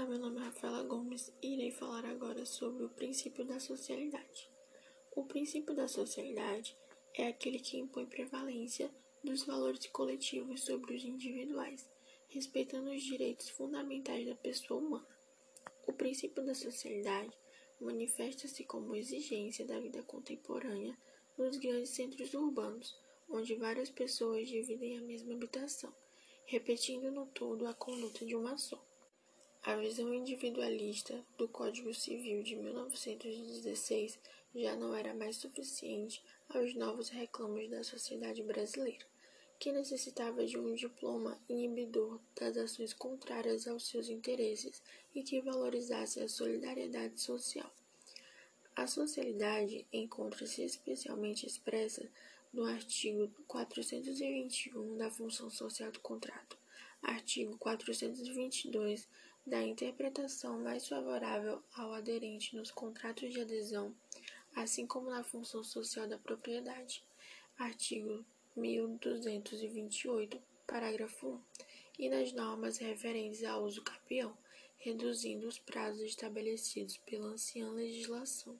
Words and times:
Olá, 0.00 0.08
meu 0.08 0.18
nome 0.18 0.40
é 0.40 0.44
Rafaela 0.44 0.82
Gomes 0.82 1.30
e 1.42 1.52
irei 1.52 1.70
falar 1.70 2.06
agora 2.06 2.46
sobre 2.46 2.84
o 2.84 2.88
princípio 2.88 3.44
da 3.44 3.60
socialidade. 3.60 4.48
O 5.14 5.26
princípio 5.26 5.74
da 5.74 5.86
socialidade 5.86 6.74
é 7.12 7.26
aquele 7.26 7.58
que 7.58 7.76
impõe 7.76 8.06
prevalência 8.06 8.90
dos 9.22 9.44
valores 9.44 9.86
coletivos 9.88 10.62
sobre 10.62 10.94
os 10.94 11.04
individuais, 11.04 11.86
respeitando 12.30 12.90
os 12.90 13.02
direitos 13.02 13.50
fundamentais 13.50 14.26
da 14.26 14.34
pessoa 14.34 14.80
humana. 14.80 15.18
O 15.86 15.92
princípio 15.92 16.42
da 16.46 16.54
socialidade 16.54 17.36
manifesta-se 17.78 18.64
como 18.64 18.96
exigência 18.96 19.66
da 19.66 19.78
vida 19.78 20.02
contemporânea 20.04 20.96
nos 21.36 21.58
grandes 21.58 21.90
centros 21.90 22.32
urbanos, 22.32 22.98
onde 23.28 23.54
várias 23.54 23.90
pessoas 23.90 24.48
dividem 24.48 24.96
a 24.96 25.02
mesma 25.02 25.34
habitação, 25.34 25.94
repetindo 26.46 27.12
no 27.12 27.26
todo 27.26 27.66
a 27.66 27.74
conduta 27.74 28.24
de 28.24 28.34
uma 28.34 28.56
só. 28.56 28.82
A 29.62 29.76
visão 29.76 30.14
individualista 30.14 31.22
do 31.36 31.46
Código 31.46 31.92
Civil 31.92 32.42
de 32.42 32.56
1916 32.56 34.18
já 34.54 34.74
não 34.74 34.94
era 34.94 35.12
mais 35.12 35.36
suficiente 35.36 36.24
aos 36.48 36.74
novos 36.74 37.10
reclamos 37.10 37.68
da 37.68 37.84
sociedade 37.84 38.42
brasileira, 38.42 39.04
que 39.58 39.70
necessitava 39.70 40.46
de 40.46 40.58
um 40.58 40.74
diploma 40.74 41.38
inibidor 41.46 42.18
das 42.34 42.56
ações 42.56 42.94
contrárias 42.94 43.68
aos 43.68 43.86
seus 43.86 44.08
interesses 44.08 44.82
e 45.14 45.22
que 45.22 45.42
valorizasse 45.42 46.20
a 46.20 46.28
solidariedade 46.28 47.20
social. 47.20 47.70
A 48.74 48.86
socialidade 48.86 49.86
encontra-se 49.92 50.62
especialmente 50.62 51.46
expressa 51.46 52.10
no 52.50 52.64
artigo 52.64 53.30
421 53.46 54.96
da 54.96 55.10
função 55.10 55.50
social 55.50 55.92
do 55.92 56.00
contrato, 56.00 56.56
artigo 57.02 57.56
422 57.58 59.08
da 59.46 59.62
interpretação 59.62 60.60
mais 60.60 60.86
favorável 60.86 61.62
ao 61.74 61.92
aderente 61.92 62.54
nos 62.54 62.70
contratos 62.70 63.32
de 63.32 63.40
adesão, 63.40 63.94
assim 64.54 64.86
como 64.86 65.10
na 65.10 65.24
função 65.24 65.64
social 65.64 66.06
da 66.06 66.18
propriedade. 66.18 67.02
Artigo 67.58 68.24
1228, 68.56 70.40
parágrafo 70.66 71.28
1, 71.28 71.40
e 71.98 72.08
nas 72.08 72.32
normas 72.32 72.78
referentes 72.78 73.44
ao 73.44 73.64
uso 73.64 73.82
capião, 73.82 74.36
reduzindo 74.78 75.46
os 75.46 75.58
prazos 75.58 76.02
estabelecidos 76.02 76.96
pela 76.98 77.26
anciã 77.26 77.70
legislação. 77.70 78.58